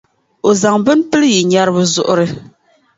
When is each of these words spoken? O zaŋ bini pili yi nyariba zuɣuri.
O 0.47 0.49
zaŋ 0.61 0.75
bini 0.85 1.03
pili 1.09 1.27
yi 1.35 1.41
nyariba 1.51 1.81
zuɣuri. 1.93 2.27